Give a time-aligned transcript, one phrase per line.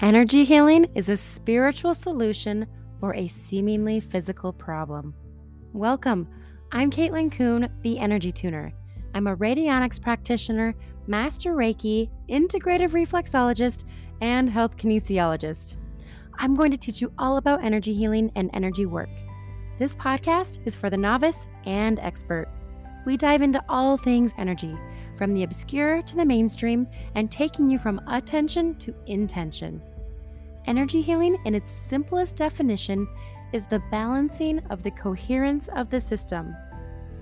[0.00, 2.68] Energy healing is a spiritual solution
[3.00, 5.12] for a seemingly physical problem.
[5.72, 6.28] Welcome.
[6.70, 8.72] I'm Katelyn Coon, the Energy Tuner.
[9.14, 10.76] I'm a radionics practitioner,
[11.08, 13.86] master Reiki, integrative reflexologist,
[14.20, 15.74] and health kinesiologist.
[16.38, 19.10] I'm going to teach you all about energy healing and energy work.
[19.80, 22.46] This podcast is for the novice and expert.
[23.04, 24.78] We dive into all things energy,
[25.16, 26.86] from the obscure to the mainstream,
[27.16, 29.82] and taking you from attention to intention.
[30.68, 33.08] Energy healing, in its simplest definition,
[33.54, 36.54] is the balancing of the coherence of the system.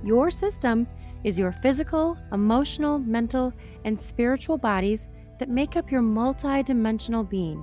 [0.02, 0.84] Your system
[1.22, 3.52] is your physical, emotional, mental,
[3.84, 5.06] and spiritual bodies
[5.38, 7.62] that make up your multi-dimensional being.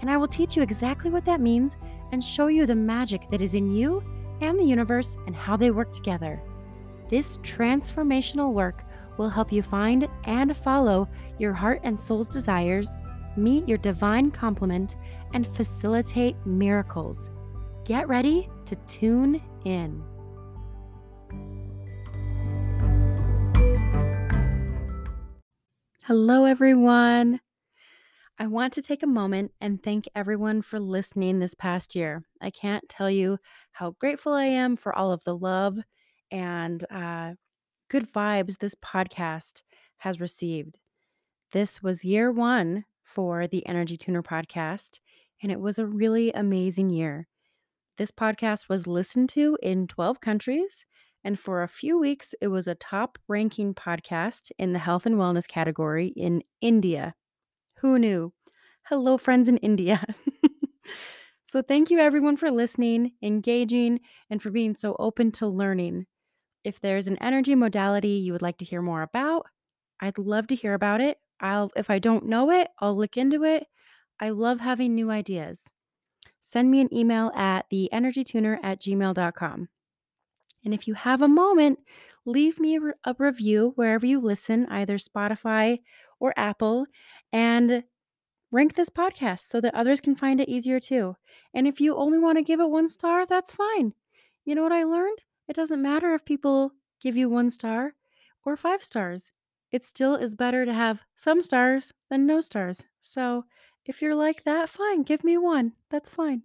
[0.00, 1.76] And I will teach you exactly what that means
[2.12, 4.04] and show you the magic that is in you
[4.42, 6.40] and the universe and how they work together.
[7.10, 8.84] This transformational work
[9.18, 11.08] will help you find and follow
[11.40, 12.90] your heart and soul's desires,
[13.36, 14.96] meet your divine complement,
[15.32, 17.30] and facilitate miracles.
[17.84, 20.02] Get ready to tune in.
[26.04, 27.40] Hello, everyone.
[28.38, 32.22] I want to take a moment and thank everyone for listening this past year.
[32.40, 33.38] I can't tell you
[33.72, 35.78] how grateful I am for all of the love
[36.30, 37.32] and uh,
[37.88, 39.62] good vibes this podcast
[39.98, 40.78] has received.
[41.52, 44.98] This was year one for the Energy Tuner podcast,
[45.42, 47.28] and it was a really amazing year.
[47.96, 50.84] This podcast was listened to in 12 countries,
[51.24, 55.14] and for a few weeks, it was a top ranking podcast in the health and
[55.14, 57.14] wellness category in India.
[57.78, 58.32] Who knew?
[58.88, 60.04] Hello, friends in India.
[61.44, 66.06] so, thank you everyone for listening, engaging, and for being so open to learning.
[66.64, 69.46] If there's an energy modality you would like to hear more about,
[70.00, 71.18] I'd love to hear about it.
[71.40, 73.66] I'll if I don't know it, I'll look into it.
[74.20, 75.68] I love having new ideas.
[76.40, 79.68] Send me an email at theenergytuner at gmail.com.
[80.64, 81.80] And if you have a moment,
[82.24, 85.80] leave me a, re- a review wherever you listen, either Spotify
[86.18, 86.86] or Apple,
[87.32, 87.84] and
[88.50, 91.16] rank this podcast so that others can find it easier too.
[91.52, 93.92] And if you only want to give it one star, that's fine.
[94.44, 95.18] You know what I learned?
[95.48, 97.94] It doesn't matter if people give you one star
[98.44, 99.30] or five stars.
[99.72, 102.84] It still is better to have some stars than no stars.
[103.00, 103.44] So
[103.84, 105.72] if you're like that, fine, give me one.
[105.90, 106.42] That's fine.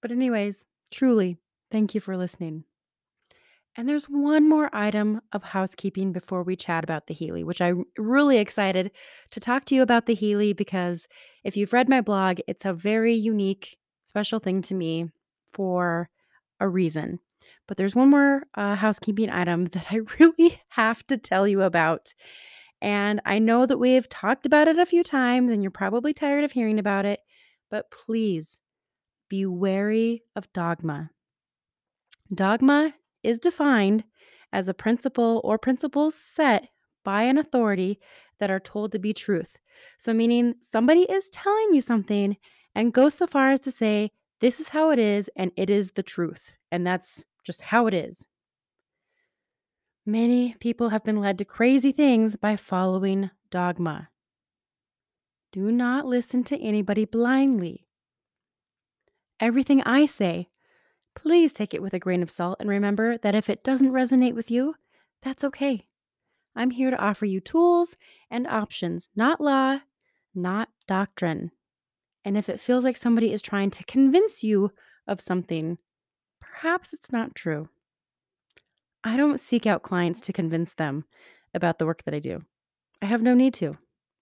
[0.00, 1.38] But, anyways, truly,
[1.70, 2.64] thank you for listening.
[3.76, 7.84] And there's one more item of housekeeping before we chat about the Healy, which I'm
[7.98, 8.92] really excited
[9.30, 11.08] to talk to you about the Healy because
[11.42, 15.10] if you've read my blog, it's a very unique, special thing to me
[15.52, 16.08] for
[16.60, 17.18] a reason.
[17.66, 22.14] But there's one more uh, housekeeping item that I really have to tell you about.
[22.80, 26.44] And I know that we've talked about it a few times and you're probably tired
[26.44, 27.20] of hearing about it,
[27.70, 28.60] but please
[29.28, 31.10] be wary of dogma.
[32.32, 34.04] Dogma is defined
[34.52, 36.68] as a principle or principles set
[37.04, 37.98] by an authority
[38.38, 39.58] that are told to be truth.
[39.98, 42.36] So, meaning somebody is telling you something
[42.74, 45.92] and goes so far as to say, this is how it is and it is
[45.92, 46.52] the truth.
[46.70, 48.26] And that's just how it is.
[50.06, 54.08] Many people have been led to crazy things by following dogma.
[55.52, 57.86] Do not listen to anybody blindly.
[59.40, 60.48] Everything I say,
[61.14, 64.34] please take it with a grain of salt and remember that if it doesn't resonate
[64.34, 64.74] with you,
[65.22, 65.86] that's okay.
[66.56, 67.96] I'm here to offer you tools
[68.30, 69.78] and options, not law,
[70.34, 71.50] not doctrine.
[72.24, 74.70] And if it feels like somebody is trying to convince you
[75.06, 75.78] of something,
[76.54, 77.68] perhaps it's not true.
[79.02, 81.04] I don't seek out clients to convince them
[81.52, 82.42] about the work that I do.
[83.02, 83.76] I have no need to.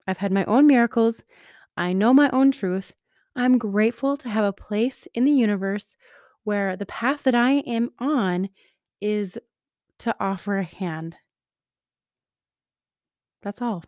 [0.07, 1.23] I've had my own miracles.
[1.77, 2.93] I know my own truth.
[3.35, 5.95] I'm grateful to have a place in the universe
[6.43, 8.49] where the path that I am on
[8.99, 9.37] is
[9.99, 11.17] to offer a hand.
[13.41, 13.83] That's all.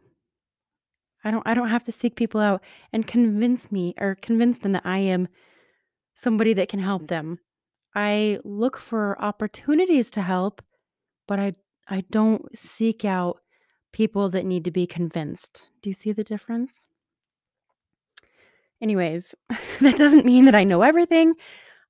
[1.23, 2.61] I don't I don't have to seek people out
[2.93, 5.27] and convince me or convince them that I am
[6.13, 7.39] somebody that can help them.
[7.95, 10.61] I look for opportunities to help,
[11.27, 11.55] but I
[11.87, 13.39] I don't seek out
[13.93, 15.69] people that need to be convinced.
[15.81, 16.83] Do you see the difference?
[18.81, 19.33] Anyways,
[19.81, 21.35] that doesn't mean that I know everything.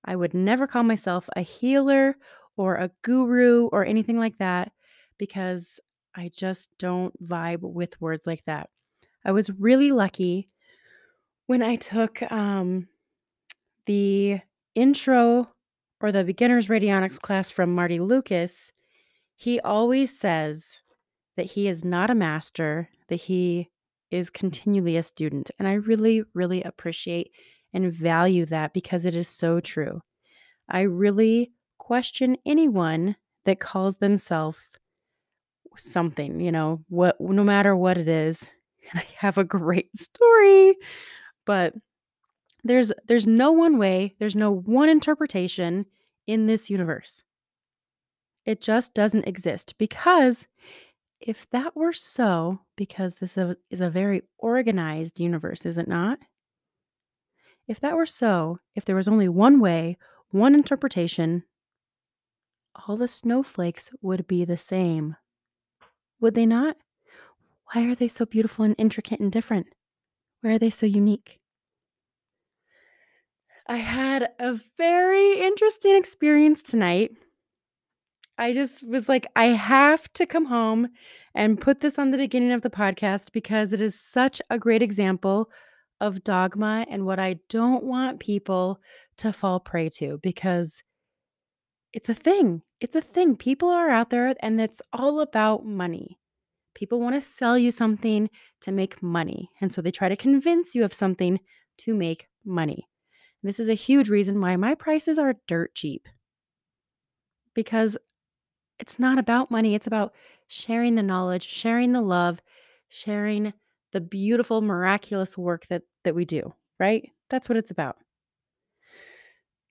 [0.03, 2.17] I would never call myself a healer
[2.57, 4.71] or a guru or anything like that
[5.17, 5.79] because
[6.15, 8.69] I just don't vibe with words like that.
[9.25, 10.47] I was really lucky
[11.47, 12.87] when I took um,
[13.87, 14.41] the
[14.75, 15.47] intro
[16.05, 18.71] or the beginner's radionics class from Marty Lucas.
[19.35, 20.77] He always says
[21.35, 23.71] that he is not a master, that he
[24.11, 25.49] is continually a student.
[25.57, 27.31] And I really, really appreciate
[27.73, 30.01] and value that because it is so true.
[30.69, 33.15] I really question anyone
[33.45, 34.59] that calls themselves
[35.75, 38.47] something, you know, what no matter what it is.
[38.91, 40.77] And I have a great story,
[41.47, 41.73] but
[42.63, 45.87] there's there's no one way, there's no one interpretation
[46.27, 47.23] in this universe.
[48.45, 50.47] It just doesn't exist because
[51.19, 53.37] if that were so, because this
[53.69, 56.19] is a very organized universe, is it not?
[57.67, 59.97] If that were so, if there was only one way,
[60.29, 61.43] one interpretation,
[62.75, 65.15] all the snowflakes would be the same.
[66.19, 66.77] Would they not?
[67.73, 69.67] Why are they so beautiful and intricate and different?
[70.41, 71.39] Why are they so unique?
[73.67, 77.11] I had a very interesting experience tonight.
[78.37, 80.89] I just was like, I have to come home
[81.33, 84.83] and put this on the beginning of the podcast because it is such a great
[84.83, 85.49] example
[85.99, 88.79] of dogma and what I don't want people
[89.17, 90.83] to fall prey to because
[91.91, 92.61] it's a thing.
[92.81, 93.35] It's a thing.
[93.35, 96.19] People are out there and it's all about money.
[96.75, 98.29] People want to sell you something
[98.61, 99.49] to make money.
[99.59, 101.39] And so they try to convince you of something
[101.79, 102.85] to make money.
[103.45, 106.09] This is a huge reason why my prices are dirt cheap
[107.53, 107.95] because
[108.79, 109.75] it's not about money.
[109.75, 110.13] It's about
[110.47, 112.41] sharing the knowledge, sharing the love,
[112.89, 113.53] sharing
[113.91, 117.09] the beautiful, miraculous work that, that we do, right?
[117.29, 117.97] That's what it's about.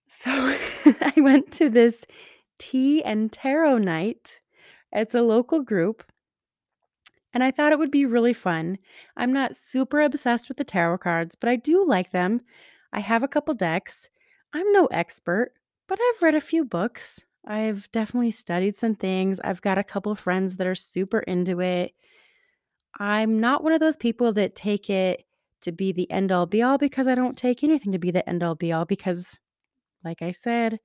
[0.09, 0.31] So
[0.85, 2.05] I went to this
[2.59, 4.41] tea and tarot night.
[4.93, 6.05] It's a local group.
[7.32, 8.79] And I thought it would be really fun.
[9.17, 12.43] I'm not super obsessed with the tarot cards, but I do like them.
[12.94, 14.08] I have a couple decks.
[14.55, 15.52] I'm no expert,
[15.88, 17.20] but I've read a few books.
[17.44, 19.41] I've definitely studied some things.
[19.41, 21.93] I've got a couple friends that are super into it.
[22.99, 25.25] I'm not one of those people that take it
[25.62, 28.26] to be the end all be all because I don't take anything to be the
[28.29, 29.26] end all be all because,
[30.05, 30.79] like I said,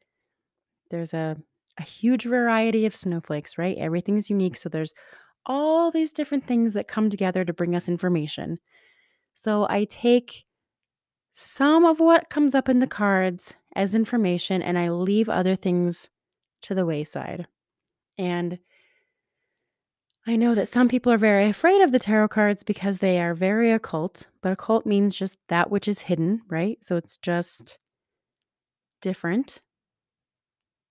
[0.90, 1.38] there's a,
[1.78, 3.78] a huge variety of snowflakes, right?
[3.78, 4.58] Everything's unique.
[4.58, 4.94] So there's
[5.46, 8.58] all these different things that come together to bring us information.
[9.36, 10.46] So I take
[11.32, 16.10] some of what comes up in the cards as information and I leave other things
[16.64, 17.48] to the wayside.
[18.18, 18.60] And
[20.28, 23.34] I know that some people are very afraid of the tarot cards because they are
[23.34, 26.78] very occult, but occult means just that which is hidden, right?
[26.84, 27.80] So it's just
[29.02, 29.62] different.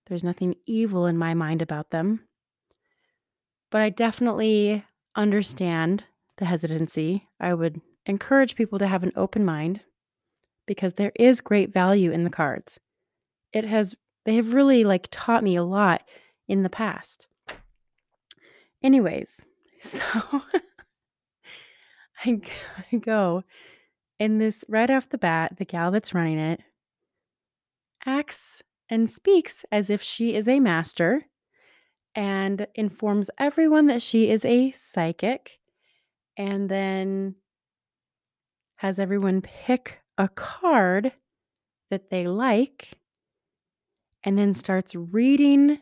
[0.06, 2.26] There's nothing evil in my mind about them.
[3.70, 6.04] But I definitely understand
[6.38, 7.28] the hesitancy.
[7.38, 9.82] I would encourage people to have an open mind
[10.68, 12.78] because there is great value in the cards.
[13.52, 16.02] It has they have really like taught me a lot
[16.46, 17.26] in the past.
[18.82, 19.40] Anyways,
[19.80, 20.00] so
[22.24, 22.40] I,
[23.00, 23.42] go
[24.20, 26.60] and this right off the bat, the gal that's running it
[28.06, 31.26] acts and speaks as if she is a master
[32.14, 35.58] and informs everyone that she is a psychic
[36.36, 37.34] and then
[38.76, 41.12] has everyone pick a card
[41.90, 42.98] that they like
[44.24, 45.78] and then starts reading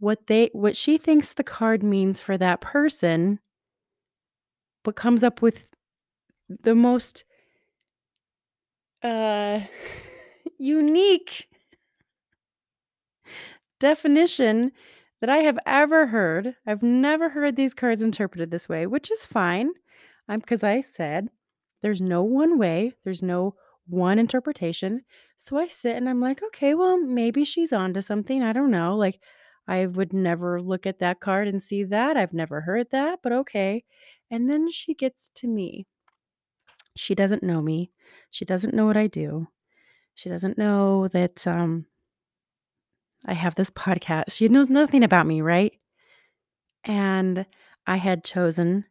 [0.00, 3.38] what they what she thinks the card means for that person
[4.82, 5.68] but comes up with
[6.48, 7.24] the most
[9.02, 9.60] uh
[10.58, 11.46] unique
[13.78, 14.72] definition
[15.20, 16.54] that I have ever heard.
[16.66, 19.70] I've never heard these cards interpreted this way, which is fine.
[20.28, 21.28] I'm because I said
[21.84, 25.02] there's no one way, there's no one interpretation.
[25.36, 28.42] So I sit and I'm like, okay, well, maybe she's onto something.
[28.42, 28.96] I don't know.
[28.96, 29.20] Like,
[29.68, 32.16] I would never look at that card and see that.
[32.16, 33.84] I've never heard that, but okay.
[34.30, 35.86] And then she gets to me.
[36.96, 37.90] She doesn't know me.
[38.30, 39.48] She doesn't know what I do.
[40.14, 41.84] She doesn't know that um,
[43.26, 44.32] I have this podcast.
[44.32, 45.74] She knows nothing about me, right?
[46.82, 47.44] And
[47.86, 48.86] I had chosen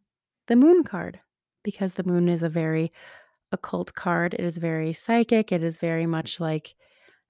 [0.45, 1.21] the moon card
[1.63, 2.91] because the moon is a very
[3.51, 4.33] occult card.
[4.33, 5.51] It is very psychic.
[5.51, 6.75] It is very much like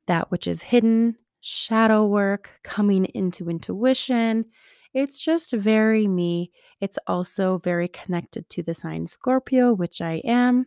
[0.07, 4.45] that which is hidden, shadow work, coming into intuition.
[4.93, 6.51] It's just very me.
[6.79, 10.65] It's also very connected to the sign Scorpio, which I am.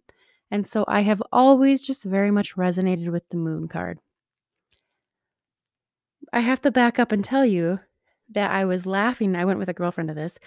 [0.51, 3.99] And so I have always just very much resonated with the moon card.
[6.33, 7.81] I have to back up and tell you
[8.31, 9.37] that I was laughing.
[9.37, 10.39] I went with a girlfriend to this.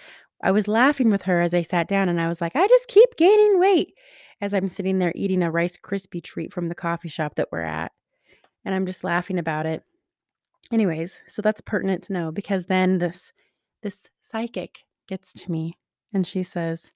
[0.42, 2.88] I was laughing with her as I sat down and I was like, I just
[2.88, 3.94] keep gaining weight
[4.40, 7.60] as I'm sitting there eating a Rice Krispie treat from the coffee shop that we're
[7.62, 7.92] at.
[8.64, 9.82] And I'm just laughing about it.
[10.72, 13.32] Anyways, so that's pertinent to know because then this
[13.82, 15.74] this psychic gets to me
[16.12, 16.90] and she says,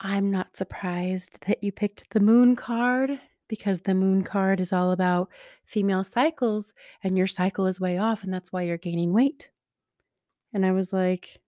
[0.00, 4.92] I'm not surprised that you picked the moon card because the moon card is all
[4.92, 5.28] about
[5.64, 6.72] female cycles
[7.04, 9.50] and your cycle is way off and that's why you're gaining weight.
[10.54, 11.39] And I was like,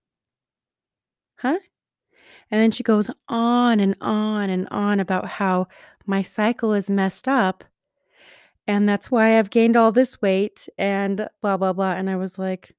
[1.43, 1.59] huh?
[2.51, 5.69] And then she goes on and on and on about how
[6.07, 7.65] my cycle is messed up
[8.67, 11.93] and that's why I've gained all this weight and blah, blah, blah.
[11.93, 12.75] And I was like,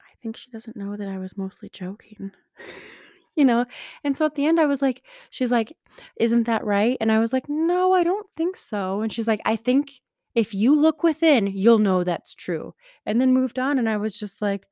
[0.00, 2.32] I think she doesn't know that I was mostly joking.
[3.36, 3.64] you know?
[4.04, 5.72] And so at the end, I was like, she's like,
[6.16, 6.96] Isn't that right?
[7.00, 9.00] And I was like, No, I don't think so.
[9.00, 10.00] And she's like, I think
[10.34, 12.74] if you look within, you'll know that's true.
[13.06, 13.78] And then moved on.
[13.78, 14.66] And I was just like,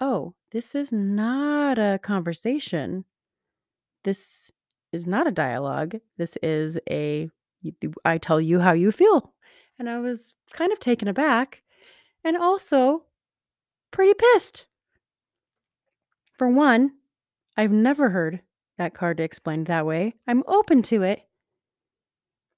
[0.00, 3.04] Oh, this is not a conversation.
[4.04, 4.50] This
[4.92, 5.96] is not a dialogue.
[6.16, 7.30] This is a,
[8.04, 9.34] I tell you how you feel.
[9.78, 11.62] And I was kind of taken aback
[12.24, 13.04] and also
[13.90, 14.66] pretty pissed.
[16.36, 16.92] For one,
[17.56, 18.40] I've never heard
[18.76, 20.14] that card explained that way.
[20.26, 21.22] I'm open to it.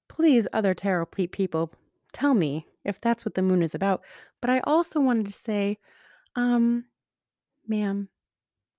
[0.07, 1.71] Please, other tarot people,
[2.13, 4.01] tell me if that's what the moon is about.
[4.41, 5.79] But I also wanted to say,
[6.35, 6.85] um,
[7.71, 8.09] ma'am,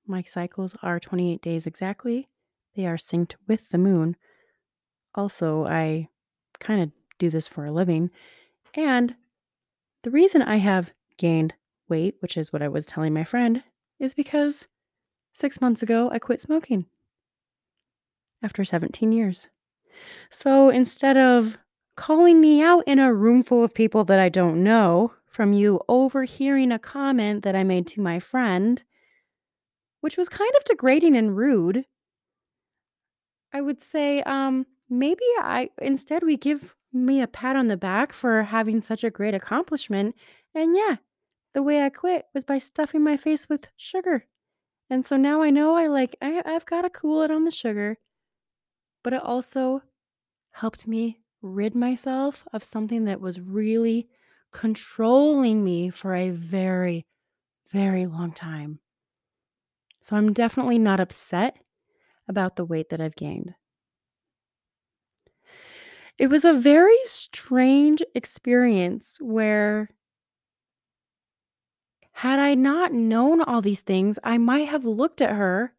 [0.06, 2.28] my cycles are 28 days exactly.
[2.76, 4.16] They are synced with the moon.
[5.14, 6.08] Also, I
[6.60, 8.10] kind of do this for a living.
[8.74, 9.16] And
[10.02, 11.54] the reason I have gained
[11.88, 13.62] weight, which is what I was telling my friend,
[13.98, 14.66] is because
[15.34, 16.86] Six months ago, I quit smoking
[18.42, 19.48] after 17 years.
[20.30, 21.58] So instead of
[21.96, 25.80] calling me out in a room full of people that I don't know, from you
[25.88, 28.82] overhearing a comment that I made to my friend,
[30.00, 31.86] which was kind of degrading and rude,
[33.52, 38.12] I would say, um, maybe I instead we give me a pat on the back
[38.12, 40.14] for having such a great accomplishment.
[40.54, 40.96] And yeah,
[41.54, 44.26] the way I quit was by stuffing my face with sugar.
[44.90, 47.98] And so now I know I like I I've gotta cool it on the sugar,
[49.02, 49.82] but it also
[50.52, 54.08] helped me rid myself of something that was really
[54.52, 57.06] controlling me for a very,
[57.72, 58.78] very long time.
[60.00, 61.56] So I'm definitely not upset
[62.28, 63.54] about the weight that I've gained.
[66.18, 69.88] It was a very strange experience where
[72.12, 75.74] had I not known all these things, I might have looked at her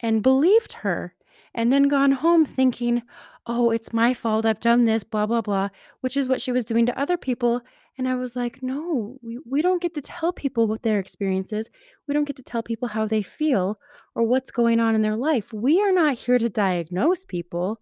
[0.00, 1.14] and believed her
[1.54, 3.02] and then gone home thinking,
[3.46, 4.46] oh, it's my fault.
[4.46, 5.68] I've done this, blah, blah, blah,
[6.00, 7.60] which is what she was doing to other people.
[7.98, 11.52] And I was like, no, we, we don't get to tell people what their experience
[11.52, 11.68] is.
[12.08, 13.78] We don't get to tell people how they feel
[14.14, 15.52] or what's going on in their life.
[15.52, 17.80] We are not here to diagnose people.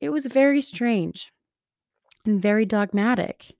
[0.00, 1.32] It was very strange
[2.24, 3.54] and very dogmatic.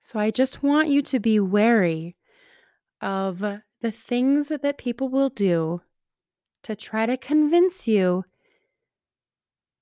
[0.00, 2.16] So I just want you to be wary
[3.00, 5.82] of the things that people will do
[6.62, 8.24] to try to convince you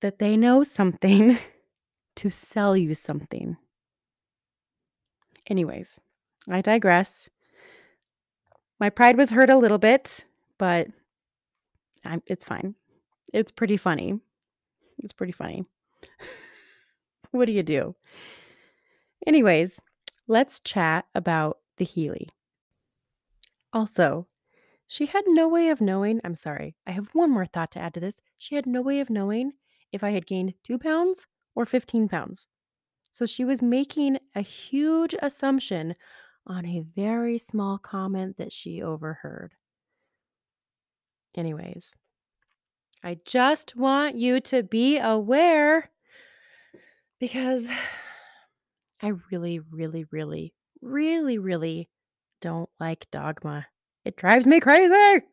[0.01, 1.39] that they know something
[2.17, 3.57] to sell you something.
[5.47, 6.01] Anyways,
[6.49, 7.29] I digress.
[8.79, 10.25] My pride was hurt a little bit,
[10.59, 10.89] but
[12.05, 12.75] I'm, it's fine.
[13.33, 14.19] It's pretty funny.
[14.99, 15.65] It's pretty funny.
[17.31, 17.95] what do you do?
[19.27, 19.81] Anyways,
[20.29, 22.29] let's chat about the Healy.
[23.73, 24.27] Also,
[24.91, 26.21] she had no way of knowing.
[26.25, 28.21] I'm sorry, I have one more thought to add to this.
[28.39, 29.53] She had no way of knowing
[29.93, 32.49] if I had gained two pounds or 15 pounds.
[33.13, 35.95] So she was making a huge assumption
[36.45, 39.55] on a very small comment that she overheard.
[41.37, 41.95] Anyways,
[43.05, 45.89] I just want you to be aware
[47.21, 47.69] because
[49.01, 51.89] I really, really, really, really, really
[52.41, 53.69] don't like dogma.
[54.05, 55.25] It drives me crazy.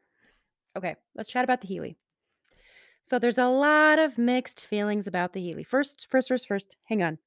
[0.77, 1.97] Okay, let's chat about the Healy.
[3.01, 5.63] So there's a lot of mixed feelings about the Healy.
[5.63, 7.17] First, first, first, first, hang on.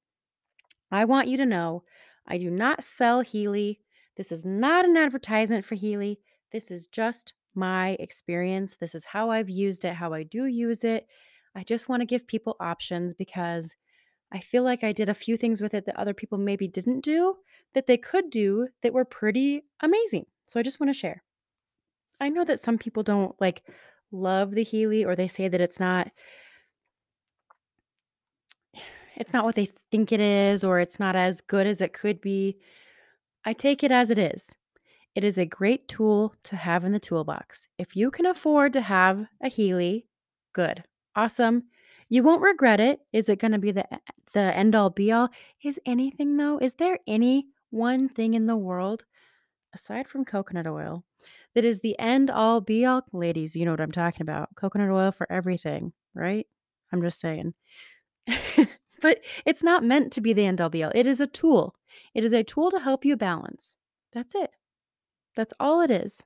[0.91, 1.83] I want you to know
[2.27, 3.79] I do not sell Healy.
[4.15, 6.19] This is not an advertisement for Healy.
[6.51, 8.75] This is just my experience.
[8.79, 11.07] This is how I've used it, how I do use it.
[11.55, 13.75] I just want to give people options because
[14.31, 17.01] I feel like I did a few things with it that other people maybe didn't
[17.01, 17.35] do
[17.73, 20.25] that they could do that were pretty amazing.
[20.45, 21.23] So I just want to share.
[22.21, 23.63] I know that some people don't like
[24.11, 26.11] love the Healy or they say that it's not
[29.17, 32.21] it's not what they think it is or it's not as good as it could
[32.21, 32.57] be.
[33.43, 34.55] I take it as it is.
[35.15, 37.67] It is a great tool to have in the toolbox.
[37.77, 40.07] If you can afford to have a Healy,
[40.53, 40.83] good.
[41.15, 41.63] Awesome.
[42.07, 42.99] You won't regret it.
[43.11, 43.97] Is it going to be the eh,
[44.33, 45.29] the end all be all?
[45.63, 46.59] Is anything though?
[46.59, 49.05] Is there any one thing in the world
[49.73, 51.03] aside from coconut oil
[51.55, 53.03] that is the end all be all.
[53.11, 54.55] Ladies, you know what I'm talking about.
[54.55, 56.47] Coconut oil for everything, right?
[56.91, 57.53] I'm just saying.
[59.01, 60.91] but it's not meant to be the end all be all.
[60.93, 61.75] It is a tool.
[62.13, 63.77] It is a tool to help you balance.
[64.13, 64.51] That's it.
[65.35, 66.23] That's all it is.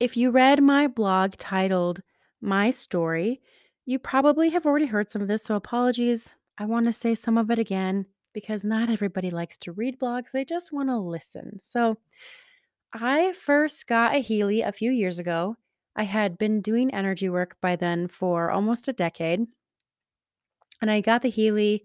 [0.00, 2.02] If you read my blog titled
[2.40, 3.40] My Story,
[3.84, 6.34] you probably have already heard some of this, so apologies.
[6.58, 10.30] I want to say some of it again because not everybody likes to read blogs,
[10.32, 11.58] they just want to listen.
[11.58, 11.98] So,
[12.92, 15.56] I first got a Healy a few years ago.
[15.96, 19.46] I had been doing energy work by then for almost a decade.
[20.80, 21.84] And I got the Healy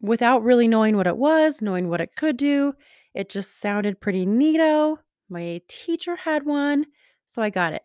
[0.00, 2.74] without really knowing what it was, knowing what it could do.
[3.14, 4.98] It just sounded pretty neato.
[5.28, 6.86] My teacher had one,
[7.26, 7.82] so I got it.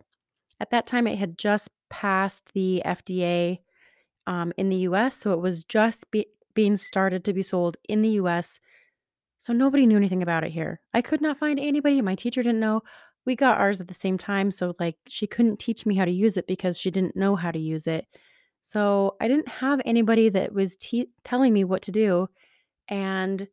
[0.59, 3.59] At that time, it had just passed the FDA
[4.27, 8.01] um, in the US, so it was just be- being started to be sold in
[8.01, 8.59] the US.
[9.41, 10.79] So nobody knew anything about it here.
[10.93, 11.99] I could not find anybody.
[11.99, 12.83] My teacher didn't know.
[13.25, 16.11] We got ours at the same time, so like she couldn't teach me how to
[16.11, 18.05] use it because she didn't know how to use it.
[18.59, 22.27] So I didn't have anybody that was te- telling me what to do.
[22.87, 23.47] And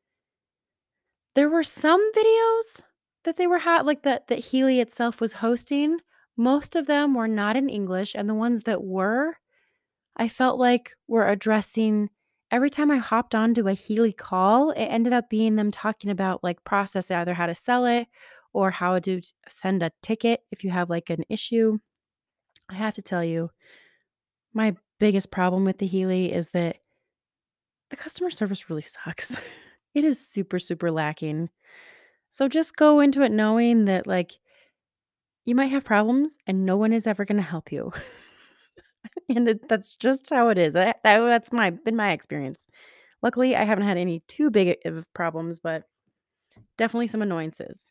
[1.34, 2.82] there were some videos
[3.24, 6.00] that they were ha- like that that Healy itself was hosting.
[6.36, 9.38] Most of them were not in English, and the ones that were,
[10.18, 12.10] I felt like were addressing
[12.50, 16.42] every time I hopped onto a Healy call, it ended up being them talking about
[16.42, 18.08] like process either how to sell it
[18.52, 21.78] or how to send a ticket if you have like an issue.
[22.68, 23.50] I have to tell you,
[24.52, 26.76] my biggest problem with the Healy is that
[27.90, 29.36] the customer service really sucks.
[29.94, 31.50] it is super, super lacking.
[32.30, 34.32] So just go into it knowing that, like,
[35.46, 37.92] you might have problems and no one is ever going to help you.
[39.28, 40.74] and it, that's just how it is.
[40.74, 42.66] That, that, that's my been my experience.
[43.22, 45.84] Luckily, I haven't had any too big of problems, but
[46.76, 47.90] definitely some annoyances.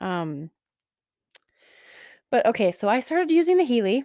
[0.00, 0.50] Um,
[2.30, 4.04] but okay, so I started using the Healy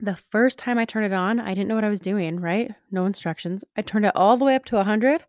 [0.00, 2.72] the first time I turned it on, I didn't know what I was doing, right?
[2.90, 3.64] No instructions.
[3.76, 5.24] I turned it all the way up to 100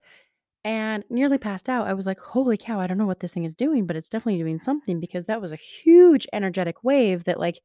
[0.64, 1.88] and nearly passed out.
[1.88, 4.10] I was like, holy cow, I don't know what this thing is doing, but it's
[4.10, 7.60] definitely doing something because that was a huge energetic wave that, like,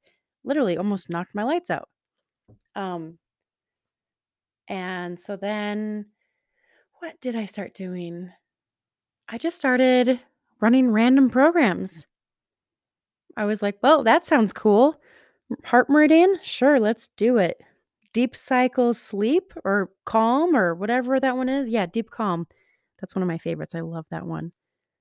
[0.44, 1.88] literally almost knocked my lights out.
[2.77, 3.19] Um,
[4.69, 6.07] and so then
[7.01, 8.31] what did I start doing?
[9.29, 10.21] I just started
[10.61, 12.07] running random programs.
[13.37, 15.01] I was like, well, that sounds cool.
[15.65, 16.39] Heart meridian?
[16.43, 17.61] Sure, let's do it.
[18.12, 21.69] Deep cycle sleep or calm or whatever that one is.
[21.69, 22.47] Yeah, deep calm.
[23.01, 23.75] That's one of my favorites.
[23.75, 24.53] I love that one.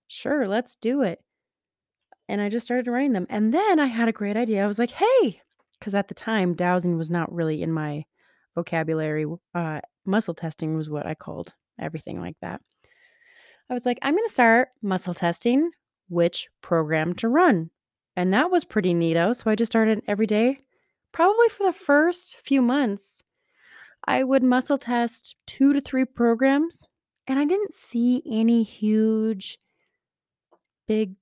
[0.07, 1.19] Sure, let's do it.
[2.27, 3.27] And I just started writing them.
[3.29, 4.63] And then I had a great idea.
[4.63, 5.41] I was like, hey,
[5.79, 8.05] because at the time, dowsing was not really in my
[8.55, 9.25] vocabulary.
[9.53, 12.61] Uh, muscle testing was what I called everything like that.
[13.69, 15.71] I was like, I'm going to start muscle testing
[16.07, 17.71] which program to run.
[18.15, 19.35] And that was pretty neato.
[19.35, 20.59] So I just started every day.
[21.11, 23.23] Probably for the first few months,
[24.05, 26.87] I would muscle test two to three programs.
[27.27, 29.57] And I didn't see any huge,
[30.87, 31.15] big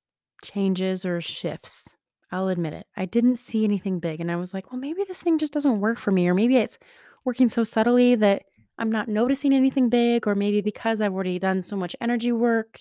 [0.44, 1.88] changes or shifts.
[2.34, 2.88] I'll admit it.
[2.98, 4.20] I didn't see anything big.
[4.20, 6.28] And I was like, well, maybe this thing just doesn't work for me.
[6.28, 6.80] Or maybe it's
[7.26, 8.46] working so subtly that
[8.80, 10.26] I'm not noticing anything big.
[10.26, 12.80] Or maybe because I've already done so much energy work,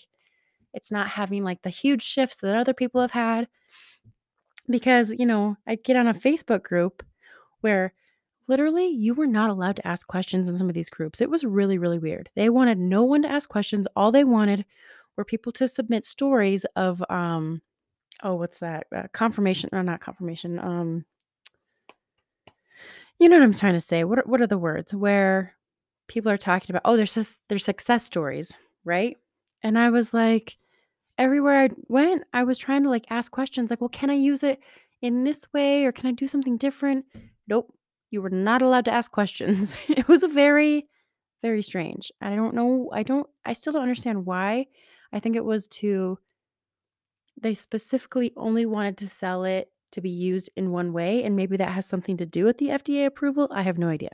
[0.73, 3.47] it's not having like the huge shifts that other people have had
[4.67, 7.03] because, you know, I get on a Facebook group
[7.61, 7.93] where
[8.47, 11.21] literally you were not allowed to ask questions in some of these groups.
[11.21, 12.31] It was really, really weird.
[12.35, 13.85] They wanted no one to ask questions.
[13.95, 14.65] All they wanted
[15.15, 17.61] were people to submit stories of, um,
[18.23, 18.87] oh, what's that?
[18.95, 20.59] Uh, confirmation, or not confirmation.
[20.59, 21.05] Um,
[23.19, 24.03] you know what I'm trying to say?
[24.03, 25.55] What are, what are the words where
[26.07, 26.81] people are talking about?
[26.85, 29.17] Oh, there's there's success stories, right?
[29.61, 30.57] And I was like,
[31.17, 34.43] everywhere I went, I was trying to like ask questions like, well, can I use
[34.43, 34.59] it
[35.01, 37.05] in this way or can I do something different?
[37.47, 37.73] Nope.
[38.09, 39.73] You were not allowed to ask questions.
[39.87, 40.87] it was a very,
[41.41, 42.11] very strange.
[42.21, 42.89] I don't know.
[42.93, 44.67] I don't, I still don't understand why.
[45.11, 46.19] I think it was to,
[47.43, 51.23] they specifically only wanted to sell it to be used in one way.
[51.23, 53.47] And maybe that has something to do with the FDA approval.
[53.51, 54.09] I have no idea.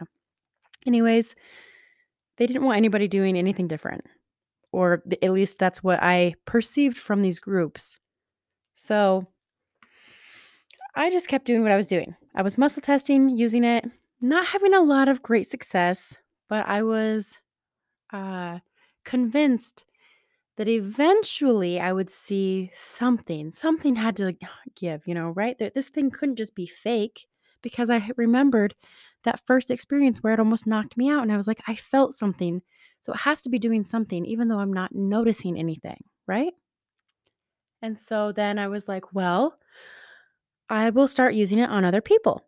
[0.85, 1.35] Anyways,
[2.37, 4.03] they didn't want anybody doing anything different
[4.71, 7.97] or at least that's what I perceived from these groups.
[8.75, 9.27] So
[10.95, 12.15] I just kept doing what I was doing.
[12.35, 13.85] I was muscle testing, using it,
[14.21, 16.15] not having a lot of great success,
[16.47, 17.39] but I was
[18.13, 18.59] uh,
[19.03, 19.85] convinced
[20.60, 23.54] that eventually I would see something.
[23.54, 24.36] Something had to
[24.76, 25.58] give, you know, right?
[25.58, 27.28] This thing couldn't just be fake
[27.62, 28.76] because I remembered
[29.24, 31.24] that first experience where it almost knocked me out.
[31.24, 32.62] And I was like, I felt something.
[33.00, 36.52] So it has to be doing something, even though I'm not noticing anything, right?
[37.82, 39.58] And so then I was like, well,
[40.69, 42.43] I will start using it on other people.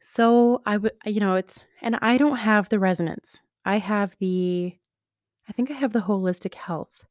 [0.00, 3.42] So I would, you know, it's, and I don't have the resonance.
[3.66, 4.78] I have the,
[5.48, 7.04] I think I have the holistic health.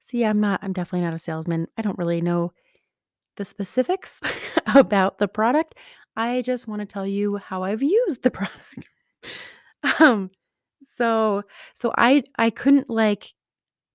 [0.00, 1.68] See, I'm not, I'm definitely not a salesman.
[1.78, 2.52] I don't really know
[3.36, 4.20] the specifics
[4.74, 5.76] about the product.
[6.16, 8.88] I just want to tell you how I've used the product.
[9.98, 10.30] um,
[10.82, 11.42] so,
[11.74, 13.32] so I, I couldn't like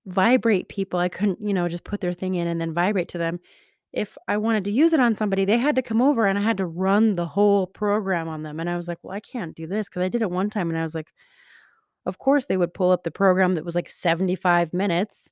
[0.06, 0.98] vibrate people.
[0.98, 3.40] I couldn't, you know, just put their thing in and then vibrate to them.
[3.92, 6.42] If I wanted to use it on somebody, they had to come over and I
[6.42, 8.60] had to run the whole program on them.
[8.60, 10.70] And I was like, well, I can't do this because I did it one time
[10.70, 11.12] and I was like,
[12.06, 15.28] of course they would pull up the program that was like 75 minutes.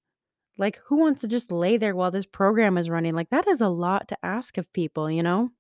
[0.59, 3.15] Like, who wants to just lay there while this program is running?
[3.15, 5.51] Like, that is a lot to ask of people, you know?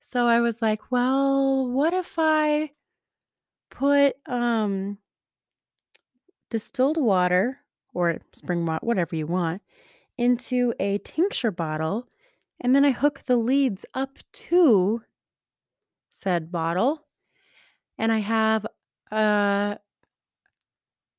[0.00, 2.72] So I was like, well, what if I
[3.70, 4.98] put um
[6.50, 7.58] distilled water
[7.94, 9.62] or spring water, whatever you want,
[10.18, 12.06] into a tincture bottle,
[12.60, 15.02] and then I hook the leads up to
[16.10, 17.04] said bottle,
[17.98, 18.66] and I have
[19.10, 19.78] a,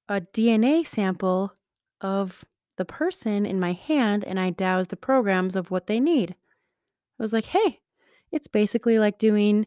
[0.10, 1.54] a DNA sample
[2.02, 2.46] of
[2.78, 6.36] the person in my hand, and I dowse the programs of what they need.
[7.20, 7.80] I was like, hey,
[8.32, 9.66] it's basically like doing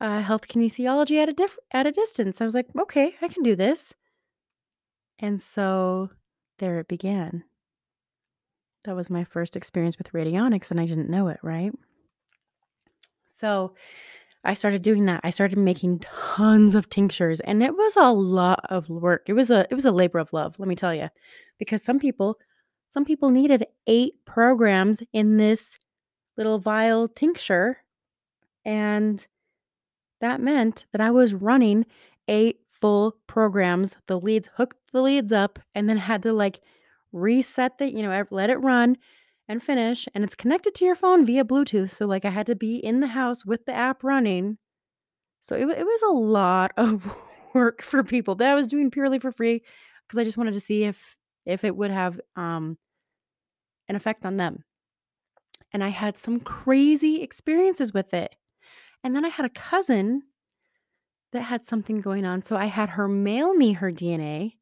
[0.00, 2.40] uh, health kinesiology at a diff- at a distance.
[2.40, 3.94] I was like, okay, I can do this.
[5.18, 6.10] And so
[6.58, 7.44] there it began.
[8.84, 11.72] That was my first experience with radionics, and I didn't know it, right?
[13.24, 13.74] So
[14.46, 15.20] I started doing that.
[15.24, 19.28] I started making tons of tinctures, and it was a lot of work.
[19.28, 21.08] It was a it was a labor of love, let me tell you.
[21.58, 22.38] Because some people
[22.88, 25.78] some people needed 8 programs in this
[26.36, 27.78] little vial tincture,
[28.64, 29.26] and
[30.20, 31.86] that meant that I was running
[32.28, 33.96] 8 full programs.
[34.06, 36.60] The leads hooked the leads up and then had to like
[37.12, 38.96] reset the, you know, let it run
[39.48, 40.08] and finish.
[40.14, 41.90] And it's connected to your phone via Bluetooth.
[41.90, 44.58] So, like, I had to be in the house with the app running.
[45.42, 47.10] So, it, it was a lot of
[47.54, 49.62] work for people that I was doing purely for free
[50.06, 52.76] because I just wanted to see if if it would have um,
[53.88, 54.64] an effect on them.
[55.72, 58.34] And I had some crazy experiences with it.
[59.04, 60.22] And then I had a cousin
[61.32, 62.42] that had something going on.
[62.42, 64.54] So I had her mail me her DNA.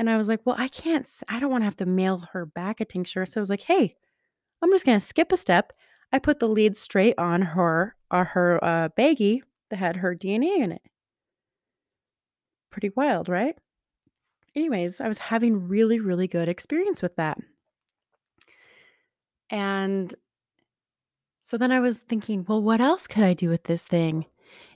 [0.00, 2.46] And I was like, well, I can't, I don't want to have to mail her
[2.46, 3.26] back a tincture.
[3.26, 3.96] So I was like, hey,
[4.62, 5.74] I'm just going to skip a step.
[6.10, 10.16] I put the lead straight on her, or uh, her uh, baggie that had her
[10.16, 10.80] DNA in it.
[12.70, 13.56] Pretty wild, right?
[14.56, 17.36] Anyways, I was having really, really good experience with that.
[19.50, 20.14] And
[21.42, 24.24] so then I was thinking, well, what else could I do with this thing?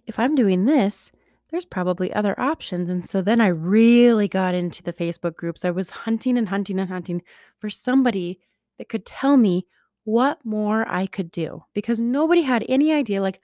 [0.07, 1.11] If I'm doing this,
[1.55, 2.91] there's probably other options.
[2.91, 5.65] And so then I really got into the Facebook groups.
[5.65, 7.23] I was hunting and hunting and hunting
[7.61, 8.41] for somebody
[8.77, 9.65] that could tell me
[10.03, 13.23] what more I could do because nobody had any idea.
[13.23, 13.41] Like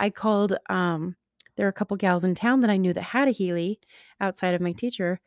[0.00, 1.14] I called, um,
[1.56, 3.78] there were a couple gals in town that I knew that had a Healy
[4.18, 5.20] outside of my teacher.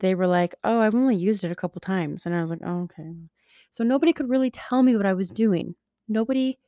[0.00, 2.24] They were like, Oh, I've only used it a couple times.
[2.24, 3.12] And I was like, Oh, okay.
[3.72, 5.74] So nobody could really tell me what I was doing.
[6.08, 6.58] Nobody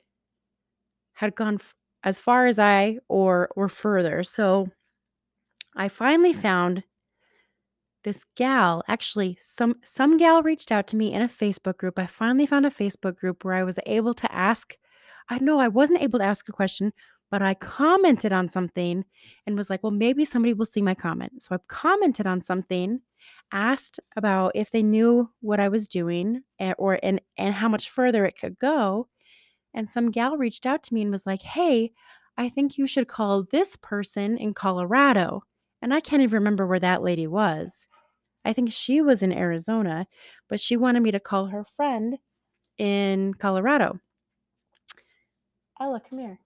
[1.14, 4.24] had gone f- as far as I or or further.
[4.24, 4.68] So
[5.80, 6.42] I finally mm.
[6.42, 6.84] found
[8.04, 11.98] this gal actually some some gal reached out to me in a facebook group.
[11.98, 14.76] I finally found a facebook group where i was able to ask
[15.30, 16.92] i know i wasn't able to ask a question
[17.30, 19.04] but i commented on something
[19.46, 21.42] and was like well maybe somebody will see my comment.
[21.42, 23.00] So i commented on something
[23.52, 27.88] asked about if they knew what i was doing and, or and and how much
[27.88, 29.08] further it could go.
[29.72, 31.92] And some gal reached out to me and was like hey
[32.36, 35.42] i think you should call this person in colorado
[35.82, 37.86] and I can't even remember where that lady was.
[38.44, 40.06] I think she was in Arizona,
[40.48, 42.18] but she wanted me to call her friend
[42.78, 44.00] in Colorado.
[45.80, 46.38] Ella, come here.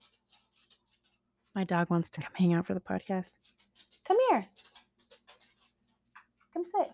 [1.53, 3.35] My dog wants to come hang out for the podcast.
[4.05, 4.45] Come here.
[6.53, 6.91] Come sit.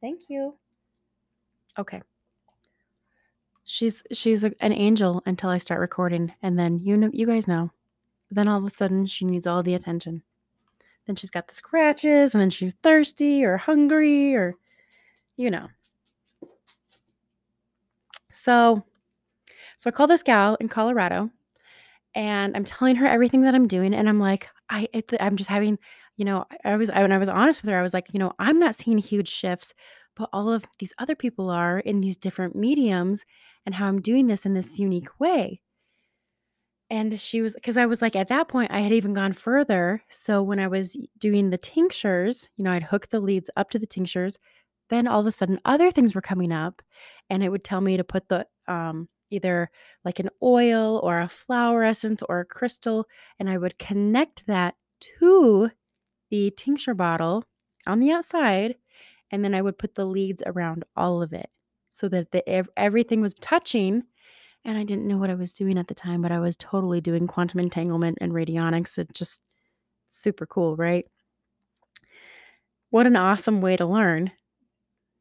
[0.00, 0.54] Thank you.
[1.78, 2.02] Okay.
[3.64, 7.46] She's she's a, an angel until I start recording, and then you know you guys
[7.46, 7.70] know.
[8.30, 10.22] Then all of a sudden she needs all the attention.
[11.08, 14.54] Then she's got the scratches, and then she's thirsty or hungry or,
[15.38, 15.68] you know.
[18.30, 18.84] So,
[19.78, 21.30] so I call this gal in Colorado,
[22.14, 25.48] and I'm telling her everything that I'm doing, and I'm like, I, it, I'm just
[25.48, 25.78] having,
[26.18, 28.18] you know, I was, I, when I was honest with her, I was like, you
[28.18, 29.72] know, I'm not seeing huge shifts,
[30.14, 33.24] but all of these other people are in these different mediums,
[33.64, 35.62] and how I'm doing this in this unique way.
[36.90, 40.02] And she was because I was like, at that point, I had even gone further.
[40.08, 43.78] So when I was doing the tinctures, you know, I'd hook the leads up to
[43.78, 44.38] the tinctures.
[44.90, 46.82] then all of a sudden other things were coming up
[47.30, 49.70] and it would tell me to put the um, either
[50.04, 53.06] like an oil or a flower essence or a crystal
[53.38, 54.76] and I would connect that
[55.20, 55.70] to
[56.30, 57.44] the tincture bottle
[57.86, 58.76] on the outside
[59.30, 61.50] and then I would put the leads around all of it
[61.90, 62.42] so that the,
[62.78, 64.04] everything was touching
[64.64, 67.00] and I didn't know what I was doing at the time but I was totally
[67.00, 69.40] doing quantum entanglement and radionics it just
[70.08, 71.06] super cool right
[72.90, 74.30] what an awesome way to learn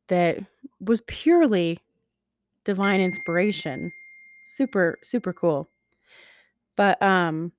[0.07, 0.39] that
[0.79, 1.79] was purely
[2.63, 3.91] divine inspiration.
[4.45, 5.69] Super, super cool.
[6.75, 7.51] But um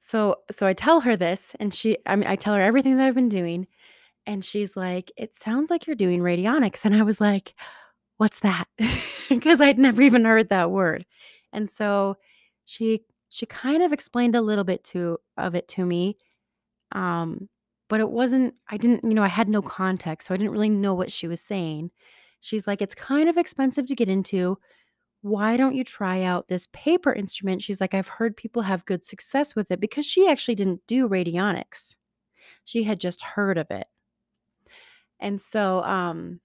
[0.00, 3.06] so so I tell her this and she I mean I tell her everything that
[3.06, 3.66] I've been doing
[4.26, 7.54] and she's like, "It sounds like you're doing radionics." And I was like,
[8.18, 8.68] "What's that?"
[9.28, 11.04] Because I'd never even heard that word.
[11.52, 12.16] And so
[12.64, 16.16] she she kind of explained a little bit to of it to me.
[16.92, 17.48] Um
[17.88, 20.70] but it wasn't I didn't, you know, I had no context, so I didn't really
[20.70, 21.90] know what she was saying.
[22.40, 24.58] She's like, "It's kind of expensive to get into.
[25.22, 29.04] Why don't you try out this paper instrument?" She's like, "I've heard people have good
[29.04, 31.96] success with it," because she actually didn't do radionics.
[32.64, 33.88] She had just heard of it.
[35.20, 36.40] And so, um,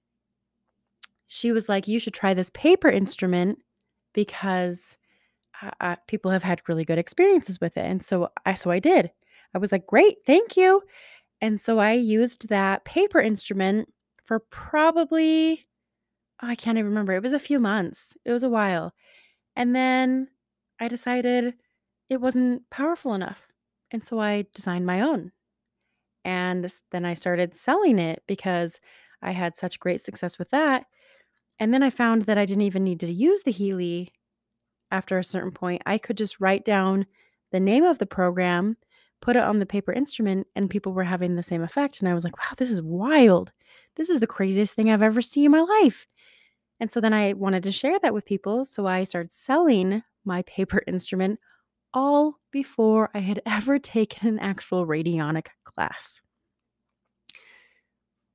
[1.32, 3.60] she was like, "You should try this paper instrument
[4.13, 4.98] because
[5.62, 8.80] uh, uh, people have had really good experiences with it." And so I so I
[8.80, 9.12] did.
[9.56, 10.82] I was like, "Great, thank you."
[11.41, 13.94] And so I used that paper instrument
[14.26, 15.67] for probably
[16.41, 17.13] I can't even remember.
[17.13, 18.15] It was a few months.
[18.26, 18.94] It was a while.
[19.56, 20.30] And then
[20.80, 21.56] I decided
[22.10, 23.48] it wasn't powerful enough.
[23.91, 25.32] And so I designed my own.
[26.24, 28.80] And then I started selling it because
[29.22, 30.86] I had such great success with that.
[31.60, 34.14] And then I found that I didn't even need to use the Healy
[34.90, 35.82] after a certain point.
[35.86, 37.06] I could just write down
[37.52, 38.78] the name of the program,
[39.22, 42.00] put it on the paper instrument, and people were having the same effect.
[42.00, 43.52] And I was like, wow, this is wild.
[43.96, 46.08] This is the craziest thing I've ever seen in my life.
[46.80, 48.66] And so then I wanted to share that with people.
[48.66, 51.40] So I started selling my paper instrument
[51.94, 56.22] all before I had ever taken an actual radionic class.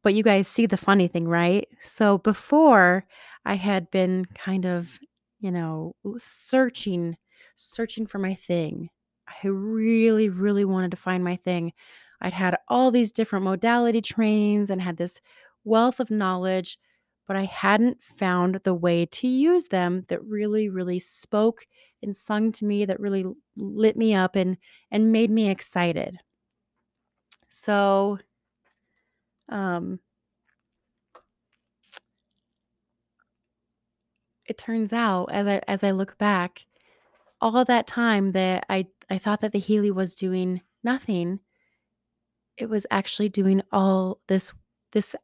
[0.07, 1.67] But you guys see the funny thing, right?
[1.83, 3.05] So before
[3.45, 5.01] I had been kind of,
[5.41, 7.17] you know, searching,
[7.57, 8.91] searching for my thing.
[9.27, 11.73] I really, really wanted to find my thing.
[12.21, 15.21] I'd had all these different modality trainings and had this
[15.65, 16.79] wealth of knowledge,
[17.27, 21.67] but I hadn't found the way to use them that really, really spoke
[22.01, 23.25] and sung to me, that really
[23.57, 24.57] lit me up and
[24.93, 26.21] and made me excited.
[27.49, 28.19] So
[29.49, 30.01] um
[34.47, 36.67] it turns out as I as I look back,
[37.41, 41.41] all that time that I I thought that the Healy was doing nothing,
[42.57, 44.53] it was actually doing all this
[44.93, 45.15] this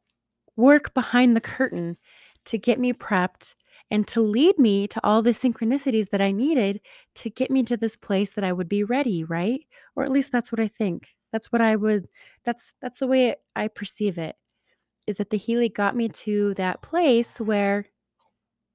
[0.55, 1.97] work behind the curtain
[2.45, 3.55] to get me prepped
[3.91, 6.81] and to lead me to all the synchronicities that I needed
[7.15, 9.61] to get me to this place that I would be ready, right?
[9.95, 11.09] Or at least that's what I think.
[11.33, 12.07] That's what I would
[12.45, 14.37] that's that's the way I perceive it.
[15.07, 17.87] Is that the Healy got me to that place where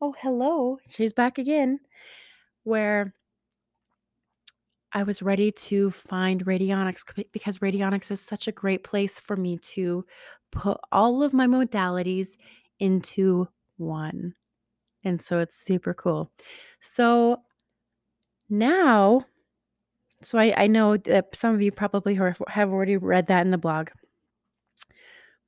[0.03, 1.81] oh hello, she's back again,
[2.65, 3.15] where
[4.93, 9.59] I was ready to find radionics because radionics is such a great place for me
[9.59, 10.05] to
[10.51, 12.37] put all of my modalities
[12.81, 14.35] into one.
[15.05, 16.33] And so it's super cool.
[16.81, 17.43] So
[18.51, 19.27] now,
[20.23, 23.51] so I, I know that some of you probably have have already read that in
[23.51, 23.91] the blog,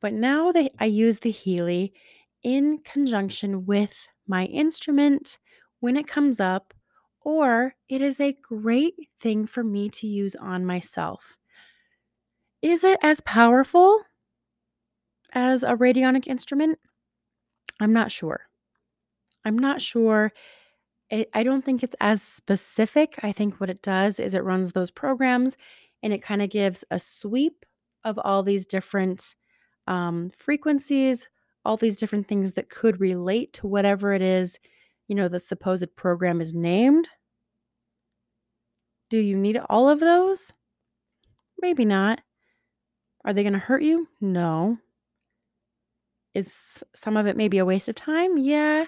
[0.01, 1.93] but now that I use the Healy
[2.43, 3.95] in conjunction with
[4.27, 5.39] my instrument
[5.81, 6.73] when it comes up,
[7.23, 11.37] or it is a great thing for me to use on myself.
[12.63, 14.01] Is it as powerful
[15.33, 16.79] as a radionic instrument?
[17.81, 18.47] I'm not sure.
[19.45, 20.33] I'm not sure.
[21.13, 23.19] I I don't think it's as specific.
[23.23, 25.57] I think what it does is it runs those programs
[26.03, 27.65] and it kind of gives a sweep
[28.05, 29.35] of all these different
[29.87, 31.29] um, frequencies,
[31.65, 34.59] all these different things that could relate to whatever it is,
[35.09, 37.09] you know, the supposed program is named.
[39.11, 40.53] Do you need all of those?
[41.61, 42.21] Maybe not.
[43.25, 44.09] Are they going to hurt you?
[44.21, 44.79] No.
[46.35, 48.39] Is some of it maybe a waste of time?
[48.39, 48.87] Yeah.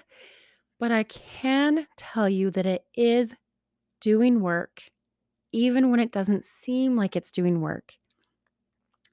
[0.83, 3.33] But I can tell you that it is
[4.01, 4.83] doing work,
[5.53, 7.93] even when it doesn't seem like it's doing work.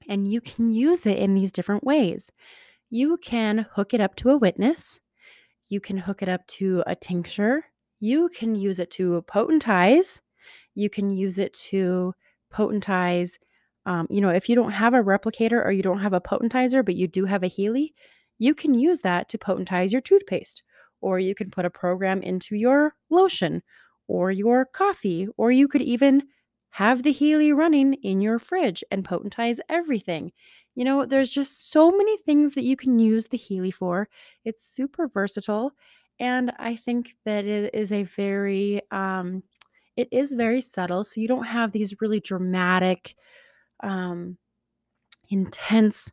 [0.09, 2.29] And you can use it in these different ways.
[2.89, 4.99] You can hook it up to a witness,
[5.69, 7.63] you can hook it up to a tincture,
[8.01, 10.19] you can use it to potentize,
[10.75, 12.13] you can use it to
[12.51, 13.39] potentize
[13.85, 16.83] Um, you know, if you don't have a replicator or you don't have a potentizer,
[16.83, 17.93] but you do have a Healy,
[18.39, 20.63] you can use that to potentize your toothpaste,
[21.01, 23.61] or you can put a program into your lotion
[24.07, 26.23] or your coffee, or you could even
[26.71, 30.31] have the Healy running in your fridge and potentize everything.
[30.75, 34.07] You know, there's just so many things that you can use the Healy for.
[34.45, 35.73] It's super versatile.
[36.19, 39.43] And I think that it is a very, um,
[39.97, 41.03] it is very subtle.
[41.03, 43.15] So you don't have these really dramatic,
[43.81, 44.37] um,
[45.29, 46.11] intense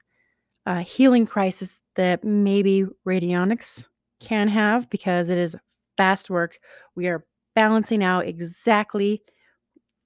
[0.66, 3.86] uh, healing crisis that maybe radionics
[4.20, 5.56] can have because it is
[5.96, 6.58] fast work.
[6.94, 9.22] We are balancing out exactly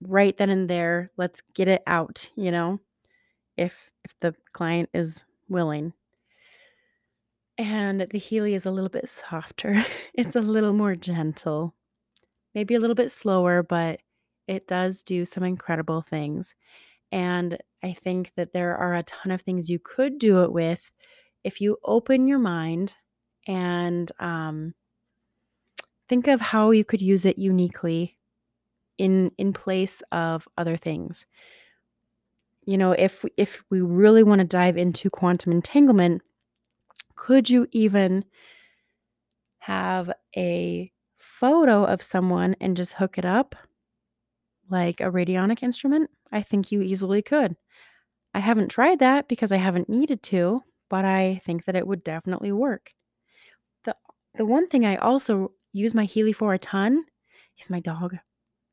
[0.01, 1.11] right then and there.
[1.17, 2.81] Let's get it out, you know,
[3.57, 5.93] if if the client is willing.
[7.59, 9.85] And the Healy is a little bit softer.
[10.15, 11.75] it's a little more gentle.
[12.55, 14.01] Maybe a little bit slower, but
[14.49, 16.55] it does do some incredible things.
[17.13, 20.93] And I think that there are a ton of things you could do it with
[21.45, 22.95] if you open your mind
[23.47, 24.75] and um,
[26.09, 28.17] think of how you could use it uniquely
[28.99, 31.27] in in place of other things.
[32.65, 36.23] You know, if if we really want to dive into quantum entanglement,
[37.17, 38.25] could you even
[39.59, 43.55] have a photo of someone and just hook it up
[44.69, 46.11] like a radionic instrument?
[46.31, 47.57] I think you easily could.
[48.35, 52.05] I haven't tried that because I haven't needed to, but I think that it would
[52.05, 52.93] definitely work.
[54.37, 57.05] The one thing I also use my Healy for a ton
[57.59, 58.17] is my dog.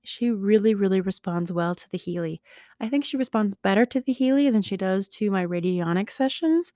[0.03, 2.41] She really, really responds well to the Healy.
[2.79, 6.71] I think she responds better to the Healy than she does to my radionic sessions.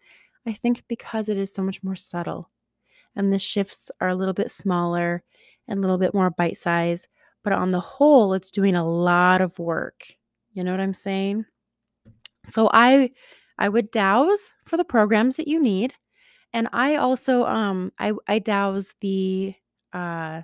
[0.45, 2.49] I think because it is so much more subtle
[3.15, 5.23] and the shifts are a little bit smaller
[5.67, 7.07] and a little bit more bite size,
[7.43, 10.05] but on the whole, it's doing a lot of work.
[10.51, 11.45] You know what I'm saying?
[12.45, 13.11] So I
[13.57, 15.93] I would dowse for the programs that you need.
[16.53, 19.55] And I also um I I dowse the
[19.91, 20.43] uh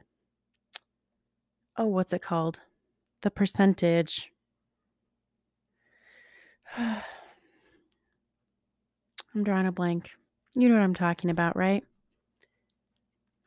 [1.78, 2.62] oh what's it called?
[3.22, 4.32] The percentage.
[6.78, 7.04] I'm
[9.44, 10.12] drawing a blank.
[10.56, 11.84] You know what I'm talking about, right?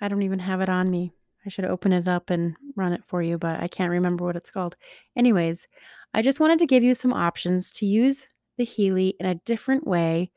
[0.01, 1.12] I don't even have it on me.
[1.44, 4.37] I should open it up and run it for you, but I can't remember what
[4.37, 4.77] it's called.
[5.16, 5.66] Anyways,
[6.14, 8.27] I just wanted to give you some options to use
[8.59, 10.31] the Healy in a different way.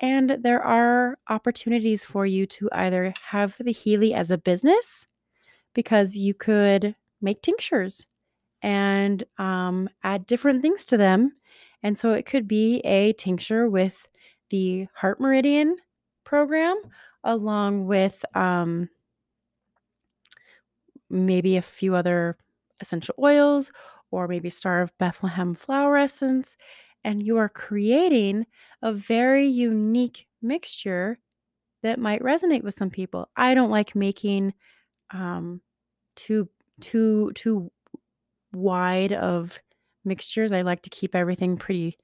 [0.00, 5.06] And there are opportunities for you to either have the Healy as a business
[5.74, 8.06] because you could make tinctures
[8.62, 11.32] and um, add different things to them.
[11.82, 14.08] And so it could be a tincture with
[14.50, 15.76] the Heart Meridian
[16.24, 16.76] program,
[17.24, 18.88] along with um,
[21.08, 22.36] maybe a few other
[22.80, 23.70] essential oils,
[24.10, 26.56] or maybe Star of Bethlehem flower essence.
[27.06, 28.46] And you are creating
[28.82, 31.20] a very unique mixture
[31.82, 33.30] that might resonate with some people.
[33.36, 34.54] I don't like making
[35.12, 35.62] um,
[36.16, 36.48] too
[36.80, 37.72] too too
[38.52, 39.60] wide of
[40.04, 40.52] mixtures.
[40.52, 41.98] I like to keep everything pretty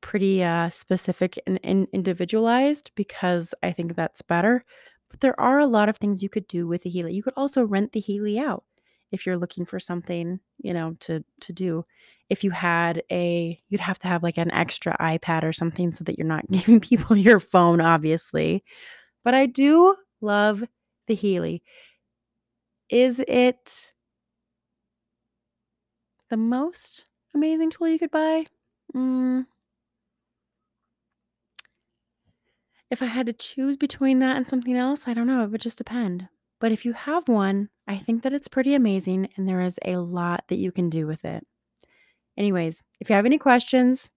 [0.00, 4.64] pretty uh, specific and, and individualized because I think that's better.
[5.10, 7.14] But there are a lot of things you could do with the Healy.
[7.14, 8.64] You could also rent the Healy out
[9.10, 11.84] if you're looking for something, you know, to to do.
[12.28, 16.04] If you had a you'd have to have like an extra iPad or something so
[16.04, 18.64] that you're not giving people your phone obviously.
[19.24, 20.64] But I do love
[21.06, 21.62] the Healy.
[22.90, 23.90] Is it
[26.30, 28.46] the most amazing tool you could buy?
[28.94, 29.46] Mm.
[32.90, 35.44] If I had to choose between that and something else, I don't know.
[35.44, 36.28] It would just depend.
[36.60, 39.96] But if you have one, I think that it's pretty amazing and there is a
[39.96, 41.46] lot that you can do with it.
[42.36, 44.10] Anyways, if you have any questions,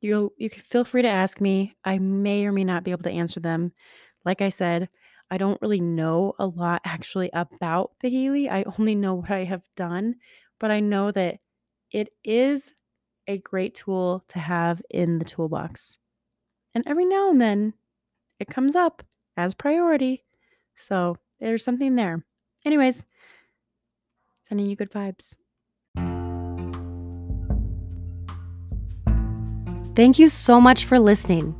[0.00, 1.76] you you can feel free to ask me.
[1.84, 3.72] I may or may not be able to answer them.
[4.24, 4.88] Like I said,
[5.30, 8.48] I don't really know a lot actually about the Healy.
[8.48, 10.16] I only know what I have done,
[10.58, 11.38] but I know that
[11.92, 12.74] it is
[13.26, 15.98] a great tool to have in the toolbox.
[16.74, 17.74] And every now and then
[18.38, 19.02] it comes up
[19.36, 20.24] as priority.
[20.74, 22.24] So there's something there.
[22.64, 23.06] Anyways,
[24.42, 25.36] sending you good vibes.
[29.96, 31.54] Thank you so much for listening.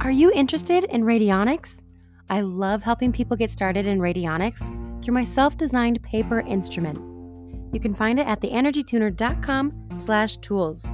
[0.00, 1.82] Are you interested in radionics?
[2.28, 4.66] I love helping people get started in radionics
[5.02, 6.98] through my self-designed paper instrument.
[7.72, 10.88] You can find it at theenergytuner.com slash tools.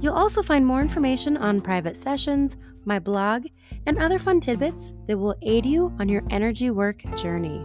[0.00, 3.46] You'll also find more information on private sessions, my blog,
[3.86, 7.64] and other fun tidbits that will aid you on your energy work journey.